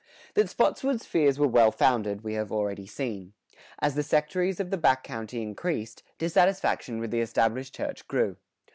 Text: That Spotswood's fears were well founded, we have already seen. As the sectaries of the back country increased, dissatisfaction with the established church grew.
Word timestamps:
That 0.33 0.49
Spotswood's 0.49 1.05
fears 1.05 1.37
were 1.37 1.45
well 1.47 1.71
founded, 1.71 2.21
we 2.23 2.33
have 2.33 2.51
already 2.51 2.87
seen. 2.87 3.33
As 3.77 3.93
the 3.93 4.01
sectaries 4.01 4.59
of 4.59 4.71
the 4.71 4.77
back 4.79 5.03
country 5.03 5.43
increased, 5.43 6.01
dissatisfaction 6.17 6.97
with 6.99 7.11
the 7.11 7.21
established 7.21 7.75
church 7.75 8.07
grew. 8.07 8.37